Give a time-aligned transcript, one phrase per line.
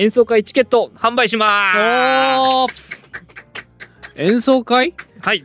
[0.00, 1.74] 演奏会チケット販売しま
[2.70, 2.98] す。
[4.16, 4.94] 演奏会？
[5.20, 5.44] はい、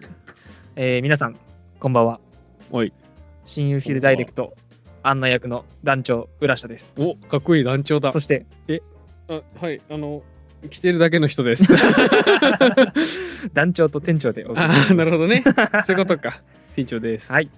[0.78, 1.36] えー皆さん
[1.78, 2.22] こんばんは。
[2.72, 2.94] おい。
[3.44, 4.56] 親友フィルダイレクト
[5.04, 6.94] 案内役の団長浦下です。
[6.98, 8.14] おかっこいい団長だ。
[8.14, 8.46] そして
[9.28, 10.24] あはいあの
[10.70, 11.74] 来てるだけの人です。
[13.54, 14.94] 団長と店長でお送りあします。
[14.94, 15.44] ーなるほどね。
[15.86, 16.42] そういうことか。
[16.78, 17.30] 店長です。
[17.30, 17.50] はい、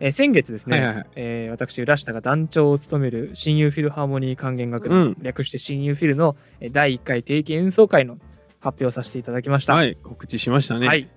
[0.00, 1.06] えー先月ですね、はいはいはい。
[1.16, 5.16] えー私浦下が団長を務める親友フィルハーモニー管弦楽団、うん。
[5.22, 8.18] 略して親友フィルのえー第1回定期演奏会の
[8.60, 9.74] 発表させていただきました。
[9.74, 10.86] はい告知しましたね。
[10.86, 11.08] はい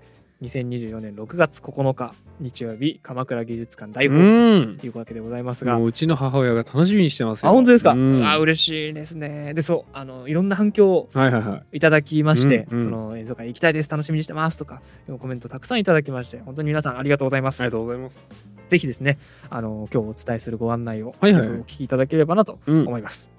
[0.44, 4.20] 2024年6月9日日曜日鎌倉芸術館大うホー
[4.66, 4.78] ルん。
[4.78, 7.50] というわけでございますが、もううちの母親が楽しみにしてますよ。
[7.50, 8.26] あ本当ですか、うん。
[8.26, 9.54] あ嬉しいですね。
[9.54, 11.78] でそうあのいろんな反響をはいはいはい。
[11.78, 12.84] いただきまして、うんうん。
[12.84, 13.90] その演奏会行きたいです。
[13.90, 14.82] 楽しみにしてますとか
[15.20, 18.32] コメントたくさんいただきまして本当に皆さんありがとうございます、ありがとうございます。
[18.70, 21.48] ぜひですねあの今日お伝えするご案内を、はいはい。
[21.48, 22.88] はいお聞きいただければなとうん。
[22.88, 23.32] 思います、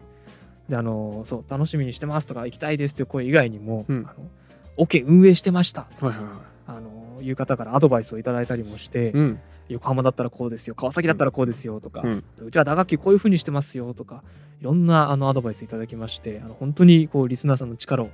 [0.69, 4.07] であのそう楽しみにしてますとか行きたいですという声以外にも、うん。
[4.09, 4.27] あの
[4.77, 9.41] オケ運営してましたはいはいはあのいう方からアドバイスをいただいたりもして、いうん。
[9.69, 12.11] 横浜だったらこうですよ川崎だったらこうですよとか、うう
[12.49, 14.23] んちは打楽器こういう風にしてますよとか
[14.61, 18.11] いろんなあのアドバイスいただきましてあの本当にこうリスナーさんの力を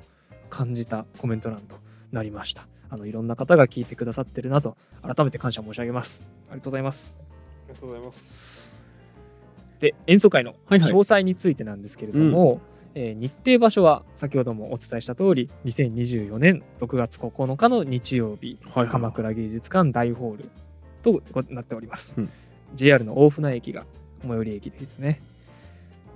[0.49, 1.77] 感じたコメント欄と
[2.13, 2.67] なりました。
[2.89, 6.27] あのいろんな方が聞いてくださってるなと改めて感謝申し上げます。
[6.49, 7.15] ありがとうございます。
[7.17, 8.75] ありがとうございます。
[9.81, 10.91] で演奏会のはいはい。
[10.91, 12.61] 詳細についてなんですけれども、
[12.95, 20.51] えー日程場所は先ほどもお伝えした通り2024年6月9日の日曜日はいはい鎌倉芸術館大ホール
[21.03, 22.31] となっております、うん。
[22.75, 23.85] JR の大船駅が
[24.23, 25.21] 最寄り駅ですね、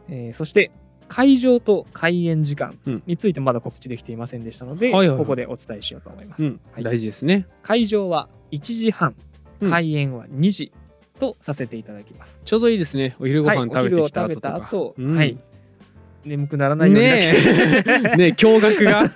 [0.09, 0.71] えーそして
[1.07, 3.03] 会場と開演時間うん。
[3.07, 5.19] についてまだ告知できていませんでしたので、はいはいはい。
[5.19, 6.61] ここでお伝えしようと思います、うん。
[6.73, 6.83] はい。
[6.83, 7.47] 大事ですね。
[7.63, 9.15] 会場は1時半
[9.61, 9.71] うん。
[9.71, 10.73] 開演は2時
[11.21, 13.15] とさせていただきます、ちょうどいいですね。
[13.21, 15.17] お昼ごはい、飯お昼を食べてきた食べた後とか後、うん。
[15.17, 15.39] はい
[16.25, 18.17] 眠くならないようにねえ。
[18.17, 19.09] ねえ 驚愕が。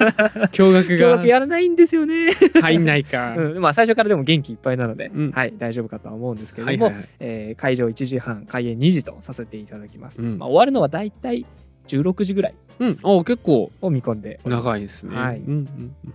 [0.48, 3.34] 驚愕今日がやらないんですよね、入んないか。
[3.38, 5.30] うん、まあ最初からでも元気いっぱいなので、うん。
[5.30, 7.08] はい大丈夫かとは思うんですけれども、はいはいはい。
[7.20, 10.38] えー会場1時半開演2時とさせていただきます、うん。
[10.38, 11.44] まあ、終わるのはだいたい
[11.88, 12.96] 16時ぐらいうん。
[13.02, 13.70] あ結構。
[13.80, 15.16] を見込んで長いですね。
[15.16, 15.38] はい。
[15.38, 15.68] うんうん
[16.04, 16.14] うん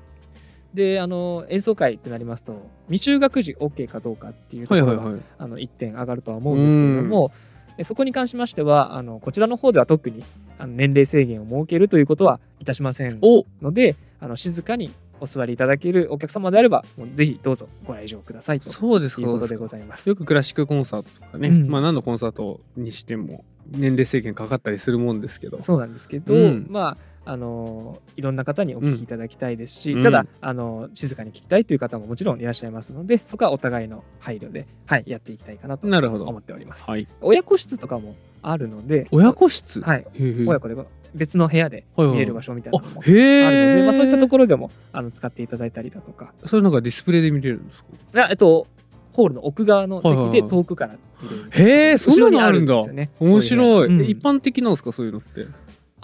[0.74, 5.22] であの演奏会ってなりますと未就学児 OK かどうかっていうところが、はいはいはい。
[5.38, 7.53] あの1点上がるとは思うんですけれどもえ
[7.84, 10.24] そこに関しましてはあのこちらの方では特に
[10.60, 20.10] あの年齢制限を設けるということはいたしませんおのであの静かにお座りいただけるお客様であればもうぜひどうぞご来場くださいとそうですかいうことでございます。
[20.10, 21.70] よくクラシックコンサートとかね、うん。
[21.70, 25.62] まあ何のコンサートにしても年齢制限かかったりするもんですけど。
[25.62, 26.68] そうなんですけど、うん。
[26.70, 30.04] まああのいろんな方にお聞きいただきたいですし、うん。
[30.04, 36.90] ただあの静かに聞きたいという方ももちろんいらっしゃいますのでそこはお互いの配慮で、はい、やっていきたいかなと思っております。
[36.90, 37.08] はい。
[37.22, 39.80] 親子室とかもあるので、親子室？
[39.82, 40.76] はい、へえ親子で
[41.16, 42.16] 別の部屋ではいはい。
[42.16, 47.88] 見れる場所みたいなのもあるので、えまあ、そういったところでもあの使っていただいたりだとかそれなんかディスプレイで見れるんですか？
[48.16, 48.68] いやえっと
[49.14, 50.50] ホールの奥側の席ではいはいはい。
[50.50, 52.74] 遠くから見れる、へえそんなのあるんだ。
[52.74, 53.32] 後ろにあるんですよね。
[53.32, 55.46] 面白い、そうんえ一般的なんですかそういうのって？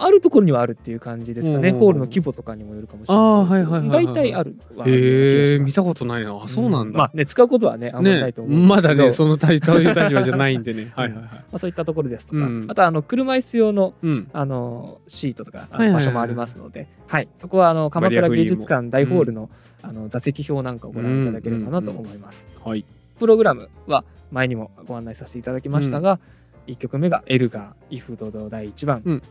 [0.02, 1.64] あるところにはあるっていう感じですかね、うん。
[1.64, 8.52] うんうんホールの規模とかにもよるかもしれないですけど、大体あるはへえ見たことないなあそうなんだ、まあね使うことはねあんまりないねと思う。
[8.52, 8.74] んですけど。
[8.74, 9.70] まだねその立
[10.14, 10.92] 場じゃないんでね。
[10.96, 11.24] はいはいはい。
[11.32, 12.66] まあ、そういったところですとか、うん。
[12.68, 14.28] あとあの車椅子用のうん。
[14.32, 17.28] あのシートとか場所もありますので、はい。
[17.36, 19.48] そこはあの鎌倉芸術館大ホールの,、
[19.82, 22.46] あの座席表なんかをご覧いただければなと思います。
[22.64, 22.84] はい。
[23.18, 26.18] プログラムは前にもご案内させていただきましたが、
[26.66, 29.22] 1曲目がエルガー「イフドド第1番」うん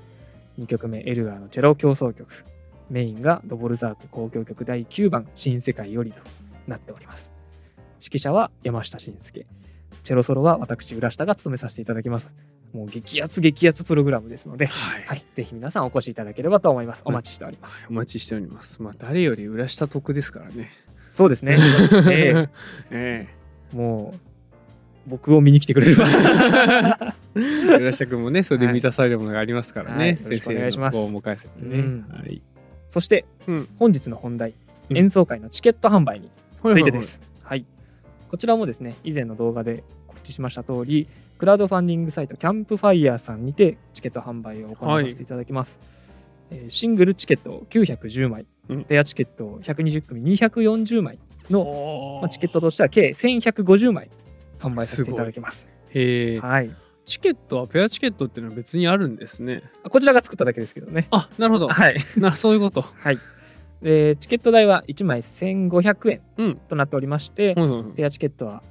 [0.59, 2.28] 2曲目エルガーのチェロ協奏曲。
[2.90, 6.22] メインがドボルザーク交響曲第9番「新世界より」と
[6.68, 7.31] なっております。
[8.02, 9.46] 指揮者は山下信介。
[10.03, 12.36] チェロソロは私浦下が務めさせていただきます。
[12.74, 15.03] もう激アツ激アツプログラムですので、はい。
[15.03, 17.03] はい、ぜひ皆さんお越しいただければと思います。
[17.06, 18.81] お待ちしております、お待ちしております。
[18.81, 20.69] まあ誰より裏下得ですからね。
[21.09, 21.58] そうですね、
[22.09, 22.50] え
[22.92, 23.75] ええ。
[23.75, 24.28] もう
[25.09, 26.06] 僕を見に来てくれれば
[27.36, 27.40] え
[27.78, 30.95] 浦下君もねそれで満たされるものがありますからね、はいよろしくお願いします。
[30.95, 32.06] 先生のごを迎えせてね、うん。
[32.10, 32.42] はい。
[32.89, 33.69] そして、うん。
[33.78, 34.54] 本日の本題、
[34.89, 34.98] うん。
[34.98, 36.30] 演奏会のチケット販売に
[36.62, 37.22] はいついてです。
[37.44, 37.66] はい
[38.30, 41.07] こちらもですね、以前の動画で告知しました通り、
[41.39, 45.80] クラウドファンディングサイトキャンプファイヤーさんにてチケット販売を行わせていただきます。
[46.51, 48.83] えーシングルチケット910枚、うん。
[48.83, 51.18] ペアチケット120組240枚
[51.50, 54.10] の、おまあ、チケットとしては計1150枚
[54.59, 55.69] 販売させていただきます。
[55.89, 56.75] へえはい、
[57.06, 61.07] チケットはペアチケットっていうのは別にあるんですねこちらが作っただけですけどね。
[61.11, 61.97] あなるほどはい。
[62.17, 63.19] なそういうことはい。
[63.81, 68.61] で、チケット代は1枚1500円うんとなっておりまして、はいはいはいペアチケットは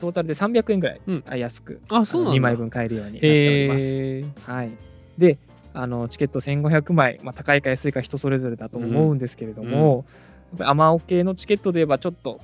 [0.00, 4.50] トータルで300円ぐらいうんあ安く、あそうなんだ2枚分買えるようになっております。
[4.50, 4.70] はい。
[5.18, 5.38] で、
[5.72, 10.04] あのチケット1500枚、まあ、高いか安いか人それぞれだと思うんですけれども、
[10.50, 12.40] やっぱりアマオ系のチケットで言えばちょっと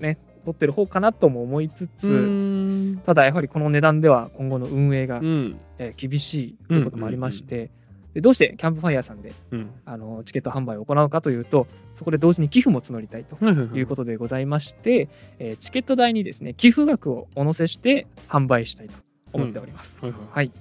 [0.00, 0.18] ね
[0.50, 3.02] 取ってる方かなとも思いつつ、うん。
[3.06, 5.58] ただやはりこの値段では今後の運営が、うん。
[5.78, 7.70] えー厳しいということもありまして、
[8.14, 9.70] でどうしてキャンプファイヤーさんでうん。
[9.84, 15.08] あのチケット販売を行うかというとそこで同時に寄付も募りたいとはいうことでございまして、
[15.38, 18.94] えーチケット代にですね寄付額をお乗せして販売したいと
[19.32, 20.20] 思っております、はいはい。
[20.30, 20.52] はい、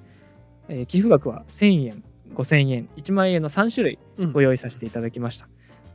[0.70, 2.04] えー寄付額は1000円
[2.34, 4.32] 5000円1万円の3種類うん。
[4.32, 5.48] ご用意させていただきました。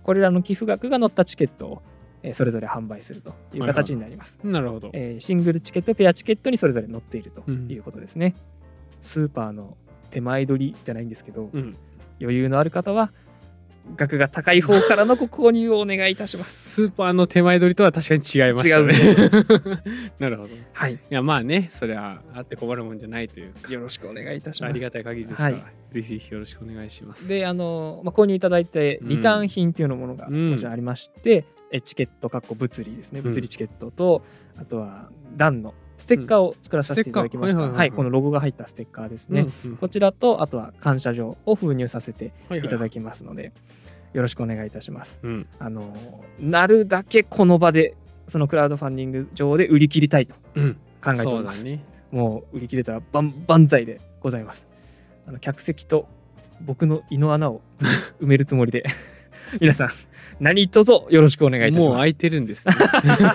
[0.02, 1.82] これらの寄付額が載ったチケットを、
[2.25, 4.91] えーそれぞれ販売するという形になります、なるほど。
[4.94, 7.71] えーシングルチケットペアチケットにそれぞれ載っているとうん。
[7.71, 8.35] いうことですね、
[9.00, 9.76] スーパーの
[10.11, 11.76] 手前取りじゃないんですけど、うん。
[12.21, 13.12] 余裕のある方は
[13.97, 16.71] 額が高い方からのご購入をお願いいたします。
[16.75, 18.94] スーパーの手前取りとは確かに違いましたね。
[20.19, 20.55] なるほど。
[20.55, 20.99] いはい。
[21.11, 23.53] やまあね、それはあって困るもんじゃないという。
[23.53, 24.71] か、よろしくお願いいたします。
[24.71, 25.62] ありがたい限りですから、はい。
[25.93, 27.29] ぜひぜひよろしくお願いします。
[27.29, 29.09] であの、まあ、購入いただいてうん。
[29.09, 30.53] リターン品っていうのものがうん。
[30.53, 31.44] こちらありまして、え
[31.84, 33.20] チケットかっこ物理ですね。
[33.20, 33.26] うん。
[33.26, 34.22] 物理チケットと、
[34.56, 37.88] あとは段のステッカーを作らさせていただきました、はいはいはいはい。
[37.90, 39.76] はいこのロゴが入ったステッカーですね、うんうん。
[39.76, 43.52] こちらとあとは感謝状を封入させてはいただきますので、
[44.12, 45.19] よろしくお願いいたします。
[45.22, 45.46] うん。
[45.58, 47.96] あのなるだけこの場で
[48.28, 51.84] そのクラウドファンディング上で売り切りたいとうん、考えております、だね。
[52.11, 54.66] もう売り切れたら万万歳でございます。
[55.26, 56.08] あの客席と
[56.61, 57.61] 僕の胃の穴を
[58.20, 58.84] 埋めるつもりで
[59.60, 59.88] 皆さん
[60.40, 62.74] 何卒よろしくお願いいたしますもう空いてるんです、ね。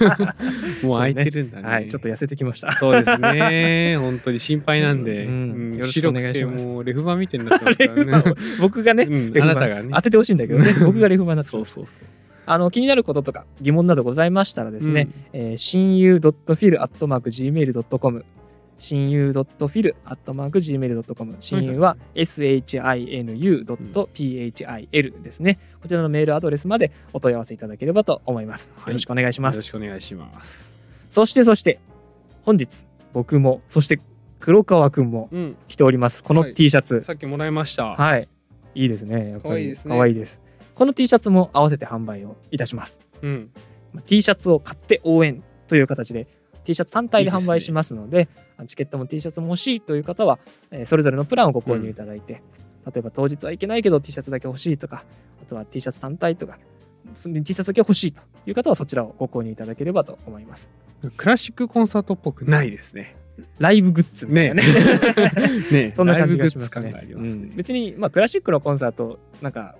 [0.83, 1.67] もう空いてるんだね。
[1.67, 3.97] はいちょっと痩せてきましたそうですね。
[3.99, 5.35] 本当に心配なんで、うんう
[5.75, 8.33] んよろしくお願いしますもうレフ板みたいになってますからね。
[8.59, 12.03] 僕がね、うんあなたがね当ててほしいんだけどね 僕がレフ板になってますそうそうそう。
[12.45, 18.25] あの気になることとか疑問などございましたらですね、えー親友 .fil.gmail.com
[18.79, 21.97] 親友 .fil.gmail.com 親友は
[23.75, 25.59] shinu.phil ですね。
[25.81, 28.71] こちらのメールアドレスまでお問い合わせいただければと思います。
[28.77, 29.43] はいよろしくお願いしうん。
[29.43, 29.57] ます。
[29.57, 30.79] よろしくお願いします。
[31.09, 31.79] そしてそして、
[32.43, 33.99] 本日僕も、そして
[34.39, 35.55] 黒川くんもうん。
[35.67, 36.23] 着ております。
[36.23, 37.01] このはい T シャツ。
[37.01, 37.95] さっきもらいました。
[37.95, 38.27] はい。
[38.75, 39.31] いいですね。
[39.31, 40.41] やっぱりかわいいですねかわいいです。
[40.75, 42.99] この T シャツも合わせて販売をいたします。
[43.21, 43.49] うん。
[43.93, 46.27] まあ T シャツを買って応援という形で
[46.69, 50.37] T シャツ単体で販売しますのであのチケットも T シャツも欲しいという方は、
[50.69, 52.43] えーそれぞれのプランをご購入いただいて、
[52.85, 55.03] 例えば当日はいけないけど T シャツだけ欲しいとか
[55.41, 56.59] あとは T シャツ単体とか
[57.15, 60.69] そ T シャツだけ欲しいという方はそちらをご購入いただければと思います。
[61.17, 63.15] クラシックコンサートっぽくないですね。
[63.57, 64.63] ライブグッズみたいなね。
[65.71, 65.93] ね。
[65.97, 66.93] そんな感じがしますね。
[67.07, 67.49] すうん。
[67.49, 67.51] ね。
[67.55, 69.75] 別に、まあ、クラシックのコンサートなんか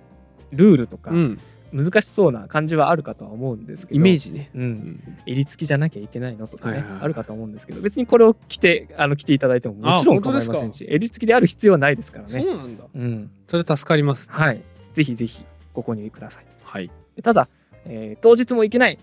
[0.50, 1.38] ルールとかうん。
[1.72, 4.50] 難しそうな感じはあるかとは思うんですけどイメージね。
[4.54, 5.18] う、うんん。
[5.26, 12.44] 襟付きじゃなきゃいけないのとかね、あるかと思うんですけど別にこれを着てあの着ていただいてももちろん構いませんし襟付きである必要はないですからそうね。
[12.46, 12.84] なんだ。
[12.94, 14.28] うん、それ助かります。
[14.30, 14.60] はい
[14.94, 16.44] ぜひぜひご購入ください。
[16.62, 16.90] はい。
[17.16, 17.48] でただ、
[17.84, 18.98] えー当日も行けない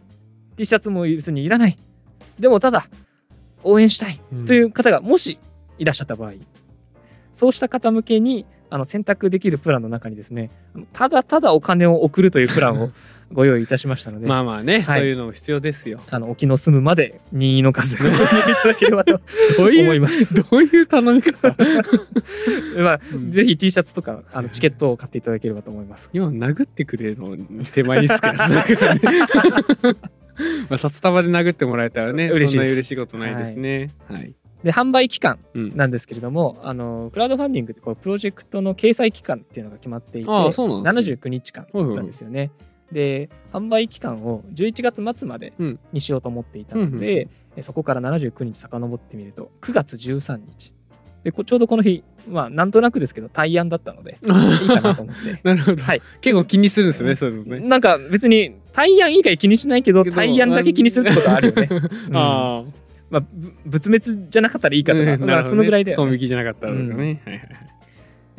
[0.58, 1.78] T シャツも別にいらない
[2.40, 2.88] でもただ
[3.64, 5.40] 応援したいという方がもし
[5.78, 6.34] いらっしゃった場合、
[7.34, 10.50] そうした方向けにあの選択できるプランの中にですね
[10.94, 12.92] ただただお金を送るというプランを
[13.34, 16.00] ご用意いたしましたので、まあまあね、はいそういうのも必要ですよ。
[16.10, 19.20] あの沖の住むまで任意の数ご購入いただければと
[19.58, 20.34] 思います。
[20.34, 21.54] どういう頼み方？
[22.82, 26.10] まあ、うんぜひ T シャツとかあのチケットを買っていただければと思います。
[26.14, 27.36] 今殴ってくれるの
[27.74, 29.02] 手前につくやつだからね。
[30.70, 33.90] まあ札束で殴ってもらえたらね、嬉しい嬉しいことないですね。
[34.08, 34.34] はい。
[34.64, 35.76] で販売期間うん。
[35.76, 42.52] なんですけれどもあのクラウドファンディングってこうプロジェクトの掲載期間っていうのが決まっていてああそうなんですね79日間なんですよね。
[42.92, 50.74] で販売期間を11月末までうんにしようと思っていたので、えそこから79日遡ってみると9月13日
[51.24, 55.40] でこちょうどこの日まあなんとなくですけど対案だったので いいかなと思って。
[55.44, 55.84] なるほど。
[55.84, 57.68] はい結構気にするんですよね、そういうのね。
[57.68, 61.68] なんか別に対案以外気にしないけど対案だけ気にするってことはあるよね。
[62.10, 62.64] うんあ
[63.10, 64.86] まあ、ぶ仏滅じゃなかったらいいあ。
[64.86, 66.94] かとか、うんまあ、そのぐらいで、トン引きじゃなかったらとかね。
[66.96, 67.50] はいはいはい。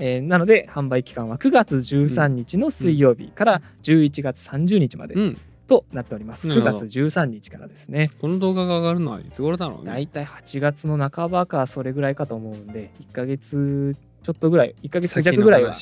[0.01, 5.39] えーなので販売期間は9月13日の水曜日から11月30日までうん。
[5.67, 6.49] となっております。
[6.49, 8.11] 9なるほど月13日からですね。
[8.21, 9.91] この動画が上がるのはいつ頃だろうね。
[9.91, 15.75] だいたい8月の半ばかそれぐらいかと思うんで、1ヶ月ちょっとぐらい、1ヶ月弱ぐらいは、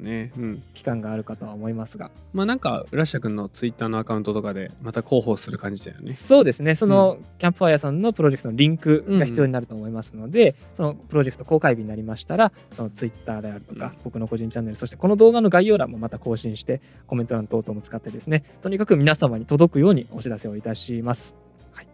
[0.00, 0.32] ね。
[0.36, 0.62] うん。
[0.74, 6.12] 期間があるかとは思いますが、まあなんか、浦下君のツイッターのアカウントとかでまた広報する感じだよね。
[6.12, 21.36] そうですね、そのキャンプファイヤーさんのプロジェクトのリンクが必要になると思いますので、そのプロジェクト公開日になりましたら、そのツイッターであるとか、うん僕の個人チャンネル、そしてこの動画の概要欄もまた更新して、コメント欄等々も使ってですね、とにかく皆様に届くようにお知らせをいたします。
[21.72, 21.86] はい、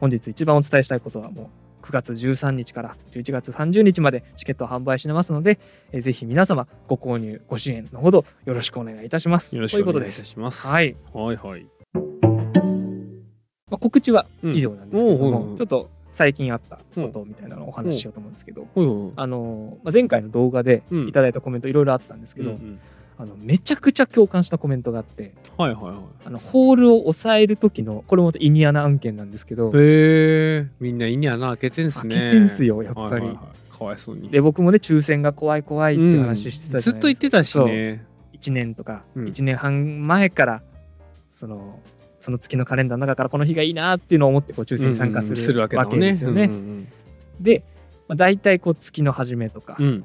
[0.00, 5.60] 本日一番お伝えしたいことはもう、9月13日から11月30日までチケットを販売してますので、
[5.92, 9.54] えーぜひ皆様ご購入ご支援のほどよろしくお願いいたします。
[9.54, 10.66] よろしくお願いいたします。
[10.66, 11.66] はい、はいはい。
[13.70, 14.56] まあ、告知はうん。
[14.56, 21.08] 以上なんですけれども、おうおうおうちょっと最近あったことみたいなのをお話ししようと思うんですけど、ほいほいあのまあ、前回の動画でうん。
[21.08, 22.80] いただいたコメントいろいろあったんですけど、うんうん
[23.18, 25.96] あのめちゃくちゃ共感したコメントがあってはいはいはい。
[26.26, 32.14] あのホールを抑える時のこれもまたイニアナ案件なんですけど、へえ、みんな胃に穴開けてんす開ね。
[32.16, 33.10] けてんすよやっぱり。
[33.10, 33.38] はいはいはい
[33.76, 34.30] かわいそうに。
[34.30, 38.06] で僕もね抽選が怖い怖いって話してたじずっゃないですか、と言ってたしね。
[38.32, 40.62] 1年とかうん1年半前から
[41.30, 41.80] その
[42.20, 45.98] その月のカレンダーの中からこの日がいいなっていうのを思ってこう抽選に参加する,、うんうんするわけ。
[45.98, 46.44] ですよね。
[46.44, 46.88] うん
[47.40, 47.62] で、
[48.08, 50.04] まあ、大体こう月の初めとかうんうん。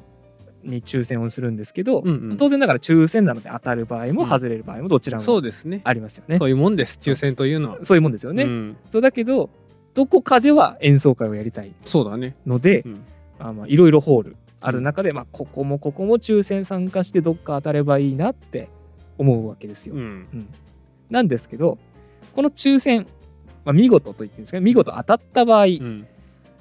[0.63, 5.81] に抽選をするんですけど、うんうん当然ながら抽選なので当たる場合もうん外れる場合もどちらもそうですね。
[5.83, 6.37] ありますよね。
[6.37, 6.97] そういうもんです。
[7.01, 7.79] 抽選というのは。
[7.83, 8.43] そういうもんですよね。
[8.43, 9.49] うんそうだけど
[9.93, 12.35] どこかでは演奏会をやりたいそうだね。
[12.45, 12.85] ので
[13.67, 18.69] いろいろホールある中で、まあ、ここもここも抽選参加してどっか当たればいいなって
[19.17, 19.95] 思うわけですよ。
[19.95, 20.01] うん。
[20.01, 20.05] う
[20.37, 20.47] ん
[21.09, 21.77] なんですけど
[22.33, 23.05] この抽選、
[23.65, 26.07] まあ、見事と言ってるんですけど見事当たった場合、うん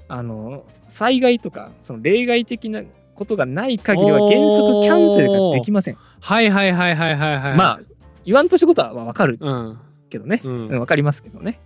[0.09, 2.83] あの災害とかその例外的な
[3.21, 5.99] ことがない限りは原則キャンセルができません。
[6.21, 7.55] はいはいはいはいはいはい。
[7.55, 7.81] まあ
[8.25, 9.79] 言わんとしたことはわかるうん。
[10.09, 10.81] けどね、ううんん。
[10.81, 11.61] わかりますけどね。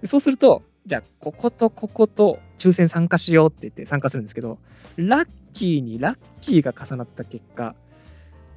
[0.00, 4.58] でそうするとじゃあこことここと抽選参加しようって言って参加するんですけど
[4.96, 7.76] ラッキーにラッキーが重なった結果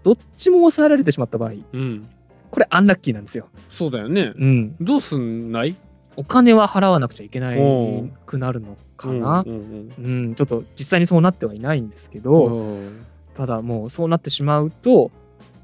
[0.04, 2.08] どっちも抑えられてしまった場合うん。
[2.50, 3.48] これアンラッキーなんですよ。
[3.70, 4.34] そうだよね。
[4.36, 5.76] うん、どうすんない？
[6.18, 10.36] お金は払わなくちゃいけなおいくなるのかな、うんうんうん。
[10.36, 13.06] ちょっと実際にそうなってはいないんですけうど、ん
[13.36, 15.12] ただもうそうなってしまうと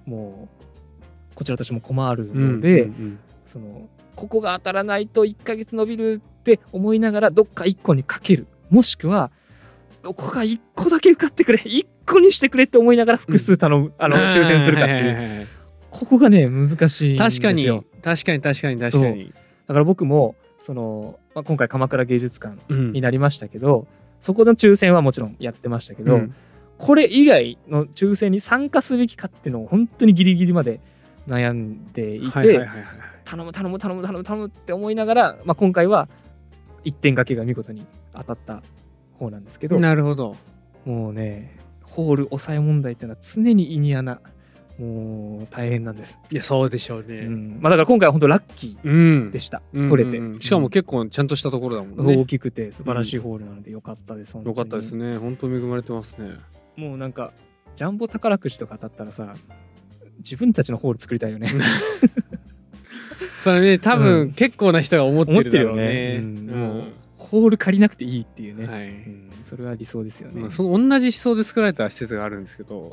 [0.05, 0.47] も
[1.01, 8.45] うこちらとしても困るので、うんうんそのここが当たらないと1ヶ月伸びるって思いながらどっか1個にかける。
[8.69, 9.31] もしくは
[10.03, 15.47] どこか1個だけ受かってくれ1個にしてくれって思いながら複数頼む、あの抽選するかっていう、はいはいはいはい。
[15.89, 17.17] ここがね難しいんですよ。
[17.17, 17.65] 確かに。
[18.03, 19.33] 確かに確かに確かに。
[19.67, 22.91] だから僕もその、まあ、今回鎌倉芸術館うん。
[22.93, 23.85] になりましたけど、
[24.21, 26.35] そこの抽選はもちろんやってましたけど、うん。
[26.77, 30.79] これ以外の抽選に参加すべきかっていうのを本当にギリギリまで
[31.27, 32.65] 悩んでいて、
[33.25, 36.07] 頼む頼む頼む頼む頼むって思いながら、まあ、今回は
[36.85, 38.63] 一点掛けが見事に当たった
[39.19, 40.35] 方なんですけどなるほど。
[40.85, 44.21] もうねホール抑え問題っていうのは常に胃に穴
[44.79, 47.27] もう大変なんです、いやそうでしょううね。
[47.27, 47.59] ん。
[47.61, 48.91] まあ、だから今回は本当ラッキうん。
[49.27, 52.25] ーでした、うん取れて、うんしかも結構ちゃんとしたところだもん大ね。
[52.25, 54.57] きくて素晴らしいホールなのでよかったです、本当に。
[54.57, 55.17] よかったですね。
[55.17, 56.31] 本当恵まれてますね。
[56.75, 57.33] もうなんか
[57.75, 59.35] ジャンボ宝くじとか当たったらさ
[60.19, 61.51] 自分たちのホール作りたいよね。
[63.43, 63.77] それね。
[63.79, 64.33] 多う分ん。
[64.33, 65.83] 結構な人が思ってるよるだろうね。
[65.87, 66.45] ね、うん。
[66.47, 68.87] もうホール借りなくていいっていうね、はい。
[68.87, 69.29] うん。
[69.43, 72.89] それは理想ですよね、まあその同じ思想で作られた施設があるんですけど、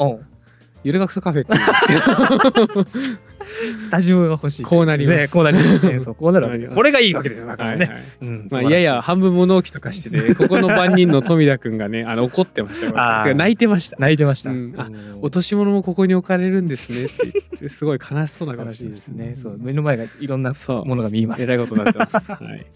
[0.82, 4.62] ゆる学徒カフェって言うんですけど、スタジオが欲しい。
[4.62, 5.18] こうなります。
[5.18, 6.00] ね、こうなりますね。
[6.04, 7.46] そうこうなるわけこれがいいわけですよ。
[7.46, 8.82] だからね、はいはいうんまあ、いやい。
[8.82, 13.32] や半分物置とかしてね ここの番人の富田君がねあの怒ってました。
[13.34, 13.96] 泣いてました。
[13.98, 14.74] 泣いてました、うん。
[14.76, 15.18] あうん。
[15.20, 17.04] 落とし物もここに置かれるんですね。
[17.04, 21.44] って言ってすごい悲しそうな顔悲しまししていですねそう目の前がいろんなものが見えます。
[21.44, 22.32] えらいことになってます。
[22.32, 22.66] はい。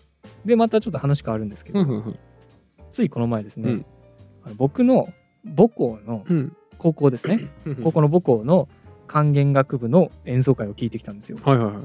[0.44, 2.18] でまたちょっと話変わるんですけど、うんうん
[2.92, 3.84] ついこの前ですね、
[4.56, 5.08] 僕の
[5.44, 7.76] 母校のうん高校ですね、うん。
[7.76, 8.68] 高校の母校の
[9.06, 11.38] 管弦楽部の演奏会を聞いてきたんですよ。
[11.42, 11.84] はいはいはい。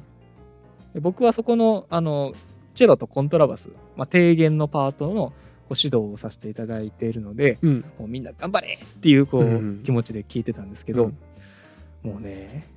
[0.96, 2.34] で僕はそこのあの
[2.76, 5.32] チェロとコントラバス、まあ、低弦のパートの
[5.70, 7.86] ご指導をさせていただいているのでうん。
[7.98, 12.12] もうみんな頑張れっていうこう、うん気持ちで聞いてたんですけど、うん。
[12.12, 12.68] もうね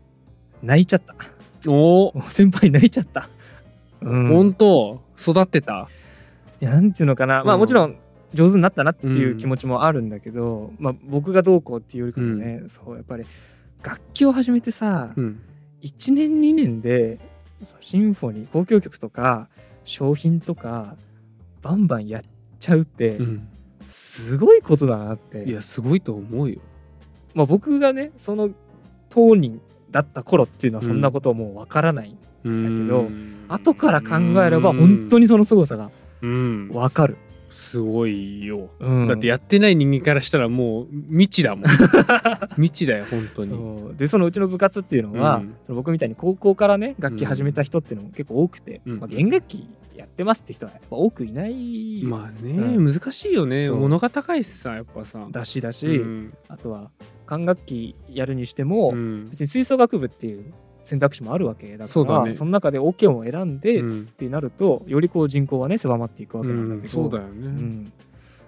[0.62, 1.16] 泣いちゃった。
[1.68, 3.28] おお先輩泣いちゃった。
[4.00, 4.28] うん。
[4.28, 5.02] 本当？
[5.18, 5.88] 育ってた？
[6.60, 7.96] いやなんていうのかな、まあうんもちろん
[8.34, 13.24] 上手になったなっていう気持ちもあるんだけど、まあ僕がどうこうっていうよりかもね、そうやっぱり
[13.82, 15.40] 楽器を始めてさ、うん。
[15.82, 17.18] 1年2年で
[17.80, 19.48] シンフォニー交響曲とか
[19.84, 20.96] 商品とか
[21.60, 22.22] バンバンやっ
[22.60, 23.48] ちゃうってうん。
[23.88, 26.60] すごいことだなって、いやすごいと思うよ。
[27.34, 28.50] まあ、僕がねその
[29.10, 29.60] 当人
[29.90, 33.08] だった頃っていうのはそんなことはもうわからない、だけど
[33.48, 35.90] 後から考えれば本当ににその凄さが
[36.22, 36.70] うん。
[36.72, 37.18] わかる、
[37.72, 38.68] すごいよ。
[38.80, 39.08] うん。
[39.08, 41.64] だってやってない人間からしたらもう未知だもん。
[42.56, 43.96] 未知だよ本当に。
[43.96, 45.54] でそのうちの部活っていうのは、うん。
[45.66, 49.00] その僕みたいに高校からね楽器始めた人っていうのも結構多くて、うん。
[49.00, 52.02] まあ、弦楽器やってますって人はやっぱ多くいない。
[52.04, 53.70] まあね、う難しいよね。
[53.70, 55.26] 物が高いしさやっぱさ。
[55.30, 56.34] だしだし、うん。
[56.48, 56.90] あとは
[57.24, 59.28] 管楽器やるにしても、うん。
[59.30, 60.52] 別に吹奏楽部っていう
[60.84, 62.34] 選択肢もあるわけだからそうだね。
[62.34, 64.06] の中でオケを選んでっうん。
[64.06, 67.92] てなるとよりこう人口はね狭まっていくわけなんだけど、うんそうだよね、うん。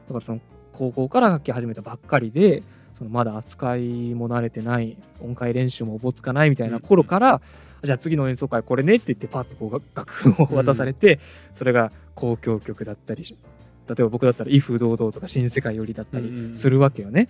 [0.09, 0.41] からその
[0.73, 2.63] 高校から楽器始めたばっかりで
[2.99, 7.41] そのまだ扱いも慣れてない音階練習もおぼつかないみたいな頃から、
[7.83, 11.19] じゃあ次の演奏会これねって言ってパッとこう楽楽譜を渡されて、
[11.55, 17.29] それが交響曲だったり例えば僕だったら「威風堂々」とか「新世界より」だったうんうんりするわけよね。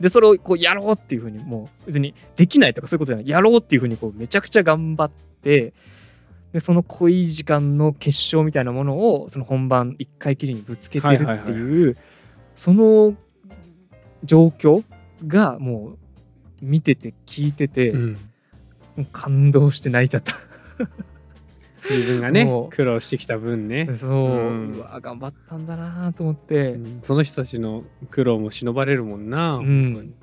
[0.00, 3.28] でそれをこうやろうっていうふうにもう別にできないとかそういうことじゃない。
[3.28, 5.72] やろうっていうふうにこうめちゃくちゃ頑張って
[6.52, 11.96] でその濃い時間の結晶みたいなものをその本番一回きりにぶつけてるっていう、
[12.54, 13.14] その
[14.24, 14.84] 状況
[15.26, 15.98] がもう
[16.62, 18.18] 見てて聞いてて、うん。
[19.12, 20.34] 感動して泣いちゃった。
[21.90, 24.74] 自分がね苦労してきた分ね、そう、うん。
[24.74, 27.00] うわ頑張ったんだなと思って、うん。
[27.02, 30.14] その人たちの苦労も忍ばれるもんな、うん。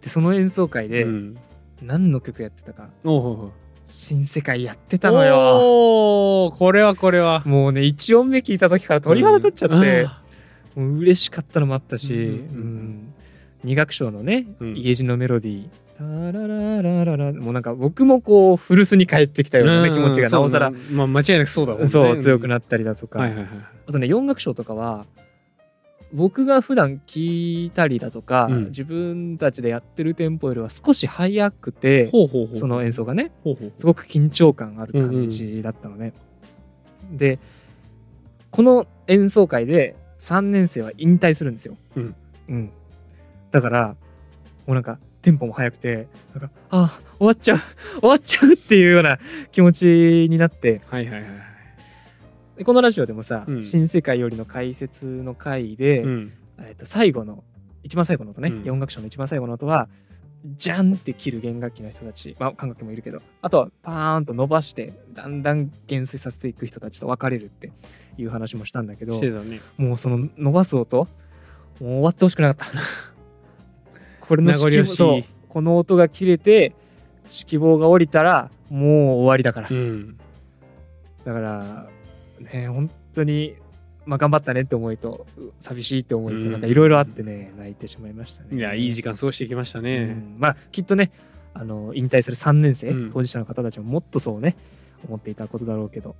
[0.00, 1.36] でその演奏会でうん。
[1.82, 2.90] 何の曲やってたか。
[3.04, 3.52] おう
[3.86, 6.52] 「新世界」やってたのよ。
[6.56, 7.42] これはこれは。
[7.46, 10.22] もうね1音目聞いた時から鳥肌立っちゃって、あ
[10.74, 12.34] もう嬉しかったのもあったし、うんうんうん。
[12.34, 13.14] うん。
[13.64, 14.76] 二楽章のねうん。
[14.76, 15.68] 家路のメロディー
[16.00, 20.70] 「タラララララ」もうなんか僕もこう古巣に帰ってきたような、ね、気持ちがなおさら。
[20.70, 21.88] そうまあ間違いなくそうだもんね。
[21.88, 23.48] そう強くっなったりだとか、はいはいはい
[23.86, 25.04] あとね4楽章とかは
[26.12, 28.64] 僕が普段聴いたりだとか、うん。
[28.66, 32.08] 自分たちでやってるテンポよりは少し速くて
[32.54, 33.30] その演奏がね
[33.78, 36.12] すごく緊張感ある感じだったのね。
[37.12, 37.38] で
[38.50, 41.76] この演奏会で3年生は引退するんですよ。
[41.96, 42.14] うん。
[42.48, 42.70] うん。
[43.50, 43.96] だから
[44.66, 47.58] もうなんかテンポも速くてなんかあ終わっちゃう
[48.00, 49.18] 終わっちゃうっていうような
[49.52, 50.80] 気持ちになって。
[50.86, 51.50] はいはいはい
[52.56, 53.62] でこのラジオでもさ「うん。
[53.62, 56.32] 新世界より」の解説の回で、うん。
[56.58, 57.42] えっと最後の
[57.82, 58.62] 一番最後の音ね、うん。
[58.64, 59.88] 4楽章の一番最後の音は
[60.44, 67.72] ジャンって切る弦楽器の人たち、まあ、管楽器もいるけどあとはパーンと伸ばしてだんだん減衰させていく人たちと分かれるって
[68.18, 69.60] いう話もしたんだけどね。
[69.78, 71.06] もうその伸ばす音もう
[71.80, 72.80] 終わってほしくなかった
[74.30, 74.96] これの名残惜しい。
[74.96, 76.72] そうこの音が切れて
[77.24, 78.90] 指揮棒が降りたらもう
[79.22, 80.16] 終わりだから、うん。
[81.24, 81.88] だから
[82.52, 83.56] ね本当に
[84.06, 86.52] まあ頑張ったねって思いとう寂しいって思いとうん。
[86.52, 88.56] なんかいろいろあってね泣いてしまいましたね。
[88.56, 90.36] いやいい時間過ごしてきましたうねん。
[90.38, 91.10] まあきっとね
[91.52, 93.12] あの引退する3年生、うん。
[93.12, 94.56] 当事者の方たちももっとそうね
[95.08, 96.14] 思っていたことだろうけど。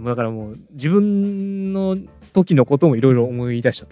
[0.00, 1.96] だからもう自分の
[2.32, 3.88] 時のこともいろいろ思い出しちゃっ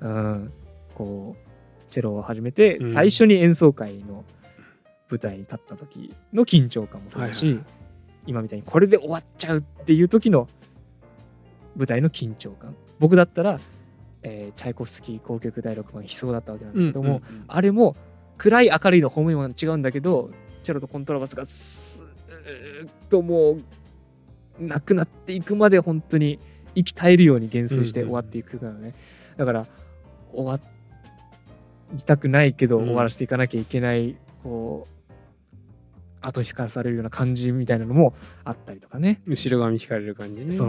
[0.00, 0.08] た。
[0.08, 0.52] うん、
[0.96, 1.47] こう
[1.88, 2.92] チェロを始めてうん。
[2.92, 4.24] 最初に演奏会の
[5.10, 7.64] 舞台に立った時の緊張感もそうだし、はいはい。
[8.26, 10.48] 今みたいにこれで終わっちゃうっていう時の
[11.76, 12.74] 舞台の緊張感。
[12.98, 13.60] 僕だったら、
[14.22, 17.96] えーチャイコフスキー交響曲第6番悲壮だったわけなんだけども、うんうんあれも
[18.36, 20.30] 暗い明るいの方面は違うんだけど
[20.62, 23.58] チェロとコントラバスがスーッとも
[24.60, 26.38] うなくなっていくまで本当に
[26.76, 28.94] 息絶えるように減衰して終わっていく曲なのね、
[29.36, 29.66] だから
[30.32, 30.62] 終わり
[32.06, 32.84] たくないけどうん。
[32.86, 35.14] 終わらせていかなきゃいけない、こう
[36.20, 40.52] 後引かされるような感じみたいなのもあったりとかね、後ろ髪引かれる感じね。
[40.52, 40.68] そう。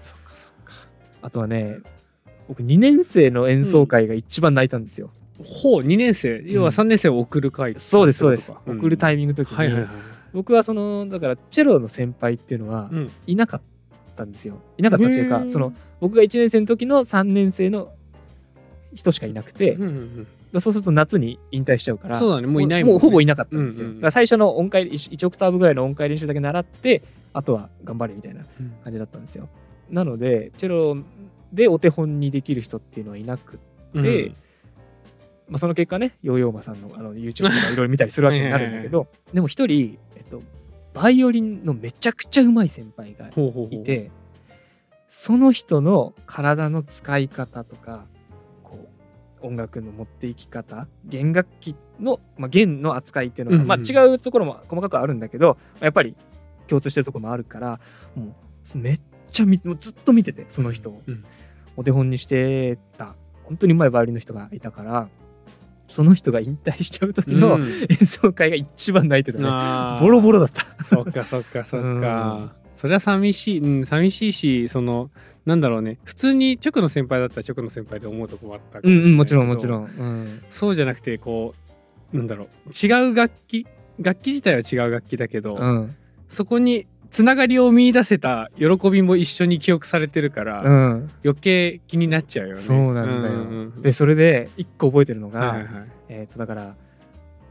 [0.00, 0.72] そっかそっか。
[1.22, 1.78] あとはね
[2.48, 5.10] 僕2年生の演奏会が一番泣いたんですよ、
[5.44, 6.42] ほう2年生。
[6.46, 9.90] 要は3年生を送る会そうですそうです、送るタイイミングの時に、はいはいはい
[10.32, 13.10] 僕はそのだからチェロの先輩っていうのはうん。
[13.26, 13.62] いなかっ
[14.16, 14.58] たんですよ。
[14.76, 17.94] いなかったっていうかその僕が1年生の時の3年生の
[18.92, 20.26] 人しかいなくて、うんうん
[20.60, 22.92] そうすると夏に引退しちゃうからそうだねもういないもんね。
[22.94, 29.48] もうほぼいなかったんですよ、うんうんだから最初の音階 1, オクターブぐらいの音階練習だけ習ってあとは頑張れみたいなうん感じだったんですよ。
[29.90, 30.96] なのでチェロ
[31.52, 33.58] でお手本にできる人っていうのはいなく
[33.94, 34.02] うん。
[34.02, 34.32] で
[35.48, 40.42] まあ、その結果ねヨーヨーマさんのあの YouTube とかいろいろ見たりするわけ になるんだけどでも一人、えっと、
[40.92, 44.10] バイオリンのめちゃくちゃうまい先輩がほうほうほういて
[45.08, 48.06] その人の体の使い方とか
[49.46, 56.14] 音楽の持っていき方弦楽器の、まあ、弦の扱いっていうのが、うんうんまあ、違うところも細かくあるんだけどやっぱり
[56.66, 57.80] 共通してるところもあるから
[58.14, 58.34] も
[58.74, 61.24] うめっちゃ見もうずっと見ててその人を、うん
[61.76, 65.08] お手本にしてた本当にうまいバイオリンの人がいたから
[65.88, 67.86] その人が引退しちゃう時のうん。
[67.88, 70.02] 演奏会が一番泣いてたね、あー。
[70.02, 70.64] ボロボロだった。
[70.84, 72.54] そっかそっかそっか。
[72.76, 75.10] そりゃ寂しい、うん、寂しいし、その、
[75.44, 81.54] なんだろうね、普通に直の先輩だったら直の先輩で思うとこもあったかうんうんもちろんもちろん、うん、そうじゃなくて、こ
[82.12, 83.66] う、なんだろう、違う楽器、
[84.00, 85.94] 楽器自体は違う楽器だけど、うん。
[86.28, 92.60] そこにつながりを見出せた喜びも一緒に記憶されてるから、うん、余計気になっちゃうよね。
[92.60, 95.86] そうなんだよ、うんうんうんでそれで一個覚えてるのが、はいはいはい。
[96.08, 96.74] えっ、とだから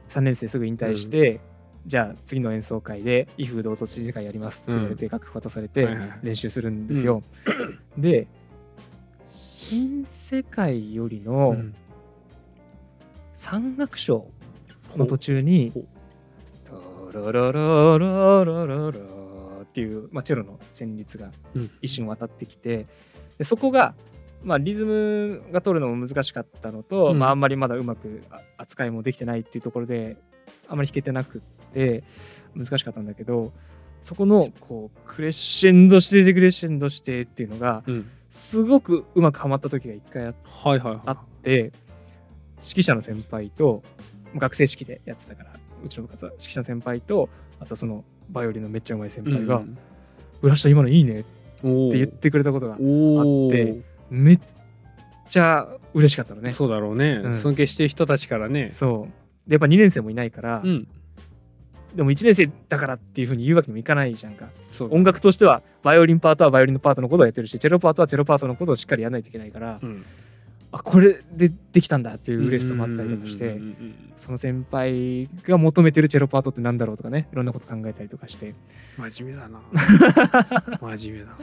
[0.09, 1.39] 3年生すぐ引退して、
[1.85, 5.87] じゃあ次の演奏会で「威風堂々と知事会やります」って言われて楽譜渡されて
[6.23, 7.21] 練習するんですよ、
[7.97, 8.27] で
[9.27, 11.75] 新世界よりうのん。
[13.33, 14.27] 三楽章
[14.95, 15.85] の途中にほう
[17.11, 18.99] 「タラララララララ」
[19.61, 21.69] っていう、まあ、チェロの旋律がうん。
[21.81, 22.87] 一瞬渡ってきて
[23.37, 23.93] でそこが、
[24.41, 27.19] まあ、リズムが取るのも難しかったのと、うん。
[27.19, 30.15] まあ、あんまりまだうまくあ扱いもできてないっていうところで
[30.69, 31.41] あんまり弾けてなくっ
[31.75, 32.03] て
[32.55, 33.51] 難しかったんだけど
[34.01, 38.09] そこのこうクレッシェンドしてクレッシェンドしてっていうのがうん。
[38.29, 41.01] すごくうまくはまった時が一回あっはいはいはい。
[41.05, 41.71] あって指
[42.61, 43.81] 揮者の先輩と
[44.35, 45.51] 学生式でやってたから
[45.85, 49.77] うちの部活は指揮者の先輩とあとそのバイオリンのめっちゃうまい先輩がうん
[50.41, 51.27] 「浦下今のいいね」って
[51.63, 54.39] お言ってくれたことがおあってめっ
[55.29, 56.53] ちゃ嬉しかったのね。
[56.53, 57.35] そうだろうね、うん。
[57.35, 58.69] 尊敬してる人たちからね。
[58.71, 59.49] そう。
[59.49, 60.87] でやっぱ2年生もいないから、うん
[61.95, 64.49] でも1年生だからっていうふうに言うわけにもいかないじゃんか。
[64.69, 64.89] そう。
[64.89, 70.05] だ音楽としてはバイオリンパートはバイオリンのパートのことをやってるしチェロパートはチェロパートのことをしっかりやらないといけないから、うん。
[70.71, 73.59] あこれでできたんだっていう嬉しさもあったりとかして、
[74.17, 78.53] その先輩が求めてるチェロパートってなんだろうとかねいろんなこと考えたりとかして。
[78.97, 79.59] 真面目だな。
[80.95, 81.37] 真面目だ。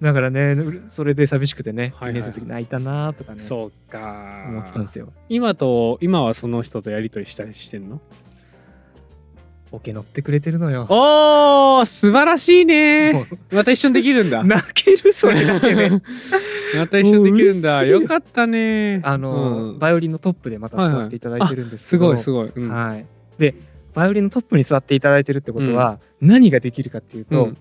[0.00, 2.20] だからねうそれで寂しくてね、はいはい。
[2.20, 4.44] 2年生の時泣いたなとかねそうか。
[4.48, 5.12] 思ってたんですよ。
[5.28, 8.00] 今と今はその人とやり取りしたりしてんの？
[9.72, 10.86] オケ乗ってくれてるのよ。
[10.88, 13.12] おー素晴らしいね。
[13.12, 14.42] もまた一緒にできるんだ。
[14.44, 15.90] 泣けるそれだけで。
[16.76, 17.84] また一緒にできるんだ。
[17.84, 19.00] よかったね。
[19.04, 19.78] あの、うん。
[19.78, 22.68] バイオリンのトップでまた座っていただいてるんですけすど、ごいすごい、うん。
[22.68, 23.06] はい、
[23.38, 23.54] で
[23.94, 27.56] バイオリンのトップに座っていただいてるってことは、何ができるかっていうと、うん。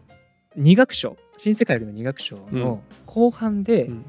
[0.55, 1.17] 二楽章。
[1.37, 4.05] 新世界の二楽章の後半で、うん。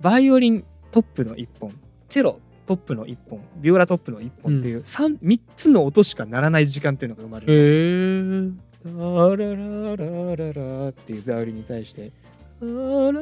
[0.00, 1.72] バイオリントップの1本。
[2.08, 7.52] チェロトップの1本ビオラトップの1本っていう 3, 3つの音しか鳴らない時間っていうのが生まれる。
[7.52, 12.12] へえタラララララっていうバイオリンに対して
[12.60, 13.18] タララ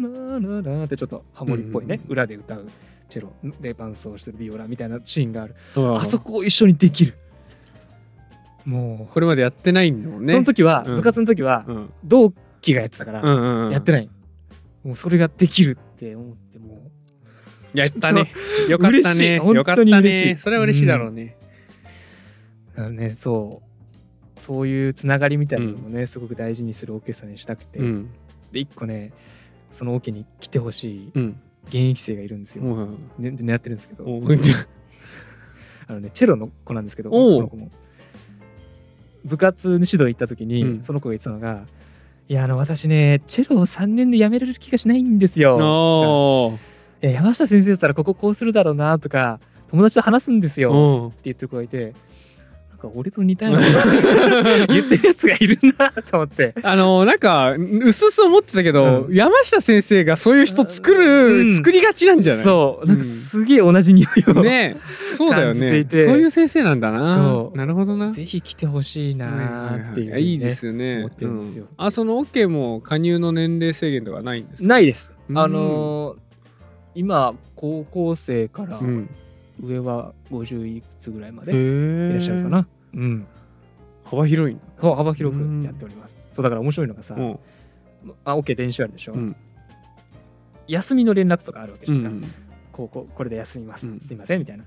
[0.00, 2.10] ラララってちょっとハモリっぽいね、うん。
[2.10, 2.66] 裏で歌う
[3.08, 7.14] チェロで伴奏してるビオラみたいなシーンがある、ああそこを一緒にできる。
[8.64, 10.32] もう、これまでやってないんだもんね。
[10.32, 10.96] その時は、うん。
[10.96, 11.92] 部活の時はうん。
[12.04, 13.72] 同期がやってたから、うんうんうん。
[13.72, 14.10] やってない。
[14.84, 16.49] もうそれができるって思って
[17.74, 18.32] やったね。
[18.68, 19.38] よかったね。
[19.38, 20.36] 本よかったね。
[20.38, 21.36] それは嬉しいだろうね。
[22.76, 23.62] あのねそ
[24.36, 24.40] う。
[24.40, 28.10] そういうつながりみたいなのもね、すごく大事にするオーケストラにしたくて、うん。
[28.52, 29.12] で一個ね
[29.70, 31.40] そのオケに来てほしいうん。
[31.66, 32.68] 現役生がいるんですよ、う。
[32.68, 34.04] んね、狙ってるんですけど。
[34.04, 35.92] おあ。
[35.92, 37.70] のねチェロの子なんですけどこの子も。
[39.24, 40.84] 部活に指導行った時に、うん。
[40.84, 41.66] その子が言ってたのが
[42.28, 46.58] 「いやあの私ねチェロを3年で辞めれる気がしないんですよ」
[47.02, 51.06] いや山下先生だったらこここうするだろうなとか友達と話すんですようん。
[51.08, 51.94] って言ってる子がいて
[52.70, 53.62] なんか俺と似たような
[54.68, 56.54] 言ってるやつがいるなと思って。
[56.62, 59.14] あのなんかうすうす思ってたけど、うん。
[59.14, 61.56] 山下先生がそういう人作る、うん。
[61.56, 62.42] 作りがちなんじゃない？
[62.42, 62.86] そう。
[62.86, 64.78] なんかすげえ同じ匂いを、ね
[65.18, 65.86] そうだよね。
[65.90, 67.04] そういう先生なんだな。
[67.14, 67.58] そう。
[67.58, 68.12] なるほどな。
[68.12, 70.12] ぜひ来てほしいなーっていう、ね。
[70.12, 70.98] はいはいですよね。
[71.00, 71.64] 思ってるんですよ。
[71.64, 74.68] うあその OK も加入の年齢制限とかないんですか？
[74.68, 75.38] ないです、うん。
[75.38, 76.29] あのー
[76.94, 79.10] 今高校生からうん。
[79.62, 83.26] 上は50いくつぐらいまへでいえらっしゃるかな、うん。
[84.04, 84.56] 幅広い。
[84.80, 87.38] そう幅広くやっております、そうだから面白いのがさ、うん。
[88.24, 89.36] あ OK 練習あるでしょ、うん。
[90.66, 92.24] 休みの連絡とかあるわけじゃんか、うん
[92.72, 94.00] こうこうこれで休みます、うん。
[94.00, 94.64] すいませんみたいな。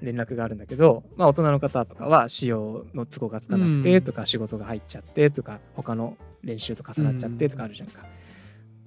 [0.00, 4.02] 連絡があるんだけど、まあ、大人の方とかは使用の都合がつかなくてうん。
[4.02, 8.06] とか仕事が入っちゃってとか他の練習と重なっちゃってとかあるじゃんか、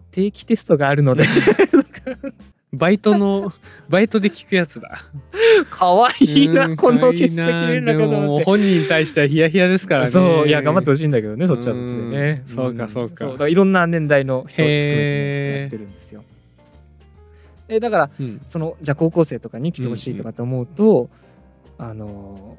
[0.09, 1.25] 定期テストがあるので
[2.73, 3.53] バイトの
[3.87, 5.03] バイトで聞くやつだ。
[5.69, 8.39] かわいいな、うんこの欠席な連絡でも。
[8.39, 10.09] 本人に対してはヒヤヒヤですからね。
[10.09, 12.55] そういや頑張ってほしいんだけどねそっちはそっちでね、うん。
[12.55, 13.47] そうかそうか。
[13.47, 16.23] いろんな年代の人を含めてやってるんですよ。
[17.67, 18.41] えだからうん。
[18.47, 21.09] そのじゃあ高校生とかに来てほしいとかって思うと、
[21.77, 22.57] あの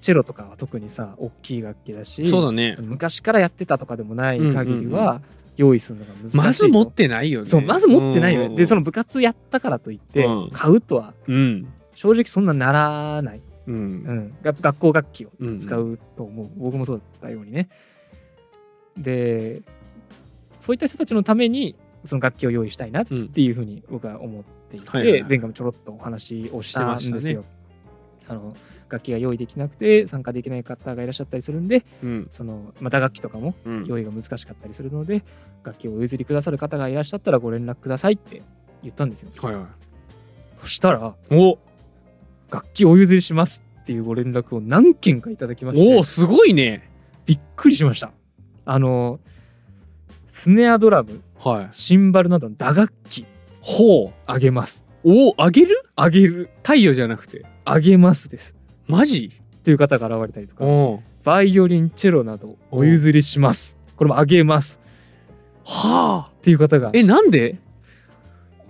[0.00, 2.76] チェロとかは特にさ大きい楽器だしそうだね。
[2.80, 5.20] 昔からやってたとかでもない限りうんうんは
[5.56, 6.36] 用意するのが難しいと。
[6.38, 7.46] まず持ってないよね。
[7.46, 10.50] そうまず持ってないよね、でそのの部活やったからといってうん。
[10.52, 11.66] 買うとはうん。
[11.94, 14.34] 正直そんなならない、ううん。
[14.42, 17.68] 学校楽器をうん使うと思う、僕もそうだったようにね。
[18.96, 19.62] で
[20.60, 27.44] そういった人たちのためにその楽器を用意したいなっうんていうふうに僕は思っていて、前回もちょろっとお話をしたんですよ。
[28.28, 28.54] あの
[28.92, 35.24] 楽器が用意できなくて参加できない方がいらっしゃったりするんでうんその、まあ、打楽器とかもうん用意が難しかったりするので、
[35.64, 38.42] 楽器をお譲りくださる方がいらっしゃったらご連絡くださいって
[38.82, 39.30] 言ったんですよ。
[39.38, 39.64] はいはい
[40.60, 41.58] そしたらお
[42.50, 46.88] 楽器お譲りしますっていうご連絡を何件かいただきましておおすごいね
[47.26, 48.12] びっくりしました。
[48.64, 49.18] あの
[50.28, 53.26] スネアドラムはいシンバルなどの打楽器
[53.60, 54.84] ほうあげます。
[55.02, 55.82] おおあげる？
[55.96, 56.50] あげる。
[56.62, 58.54] 太陽じゃなくてあげますです。
[58.86, 59.30] マジ？
[59.58, 63.76] っていう方が現れたりとか、おバイオリン、チェロなどお譲りします。
[63.96, 64.80] これもあげます。
[65.64, 67.58] はあっていう方が、えなんで？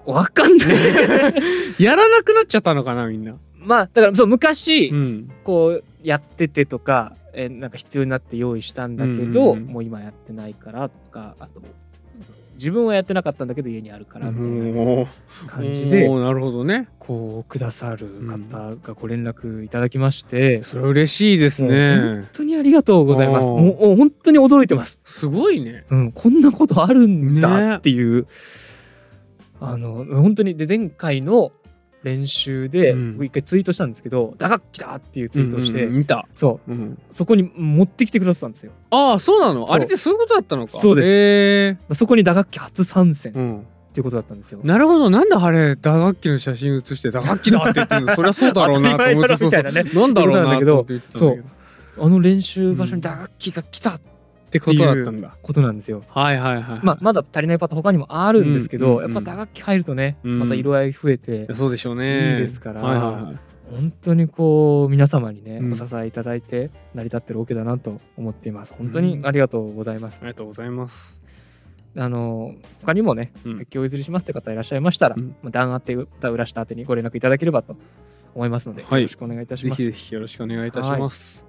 [0.05, 0.69] わかんない。
[1.83, 3.37] やらなくなっちゃったのかなみんな。
[3.57, 5.31] まあ、だからそう、昔、うん。
[5.45, 9.73] こう、やっててとか、えなんか必要になって用意したんだけど、うんうんうん。
[9.73, 11.63] もう今やってないからとか、あと、
[12.63, 15.07] 自分はやってなかったんだけど家にあるからみたいな
[15.49, 16.89] 感じで、なるほどね。
[17.01, 21.97] こう、くださる方がご連絡いただきまして、それ嬉しいですね。
[21.99, 23.51] 本当にありがとうございます。
[23.51, 25.01] もう本当に驚いてます。
[25.05, 25.85] すごいね。
[25.91, 27.41] うん、こんなことあるんね。
[27.41, 28.29] だっていう、
[29.59, 31.51] あの本当にで前回の
[32.03, 33.13] 練習でうん。
[33.15, 36.73] 僕一回ツイートしたんですけど「打楽器だ!」っていうツイートをして、見た、そう。
[36.73, 38.73] うん、そこに持ってきてくださったんですよ。
[38.91, 39.67] ああそうなの？
[39.67, 39.77] そう。
[39.77, 40.79] あれってそういうことだったのか。
[40.79, 41.09] そうです。
[41.09, 45.11] へそこに打楽器初参戦っていうことだったんですよ、なるほど。
[45.11, 48.15] なんであれ打楽器の写真写して打楽器だって言ってるの？
[48.15, 49.37] そりゃそうだろうなと思って。
[49.37, 49.63] そうそう。
[49.63, 51.53] なんだろうなと思って言ってたんだけど。
[51.99, 54.01] あの練習場所に打楽器が来たっ
[54.53, 55.37] てことだったんだ。
[55.43, 56.81] ことなんですよ、はいはいはい。
[56.83, 59.05] まあ、まだ足りないパターン他にもあるんですけど、うんうん。
[59.07, 60.39] うんやっぱ打楽器入るとね、うん。
[60.39, 62.35] また色合い増えて、そうでしょうね。
[62.35, 63.39] いいですからはいはいはい。
[63.71, 65.73] 本当にこう皆様にね、うん。
[65.73, 68.75] お支えいただいて成り立ってるオケだなと思っています。
[68.77, 71.21] 本当にありがとうございます、ありがとうございます。
[71.97, 75.35] あの他にもねうん楽器をお譲りしますって方いらっしゃいましたら、うん。
[75.43, 77.77] まあ、段当て歌裏下当てにご連絡いただければと
[78.35, 79.03] 思いますので、はい。
[79.03, 79.83] よろしくお願いいたします。
[79.83, 81.45] ぜひぜひよろしくお願いいたします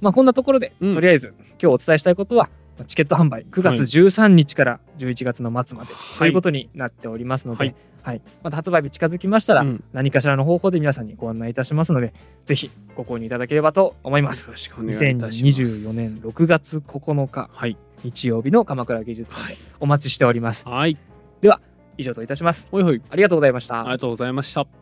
[0.00, 0.94] まあこんなところで、うん。
[0.94, 8.16] とりあえず今日お伝えしたいことはまあチケット販売9月13日から11月の末までということになっておりますので、ははい。
[8.16, 9.84] いまた発売日近づきましたら、うん。
[9.92, 14.46] 何かしらの方法で皆さんにご案内いたしますのでぜひご購入いただければと思います。
[14.46, 15.00] よろしくお願いいた
[15.32, 15.62] します。
[15.62, 17.76] 2024年6月9日はい。
[18.02, 20.96] 日曜日の鎌倉芸術館でお待ちしております、はい。
[22.00, 22.68] 以上といたします。
[22.70, 23.02] ほいほい。
[23.10, 23.82] ありがとうございました。
[23.82, 24.79] ありがとうございました